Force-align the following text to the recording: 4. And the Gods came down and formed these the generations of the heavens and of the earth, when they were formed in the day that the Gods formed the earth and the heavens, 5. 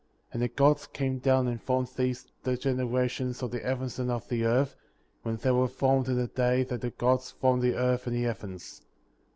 4. 0.29 0.29
And 0.33 0.41
the 0.41 0.47
Gods 0.47 0.87
came 0.87 1.19
down 1.19 1.47
and 1.47 1.61
formed 1.61 1.89
these 1.95 2.25
the 2.41 2.57
generations 2.57 3.43
of 3.43 3.51
the 3.51 3.59
heavens 3.59 3.99
and 3.99 4.09
of 4.09 4.27
the 4.29 4.45
earth, 4.45 4.75
when 5.21 5.37
they 5.37 5.51
were 5.51 5.67
formed 5.67 6.07
in 6.07 6.17
the 6.17 6.25
day 6.25 6.63
that 6.63 6.81
the 6.81 6.89
Gods 6.89 7.29
formed 7.29 7.61
the 7.61 7.75
earth 7.75 8.07
and 8.07 8.15
the 8.15 8.23
heavens, 8.23 8.79
5. 8.79 8.87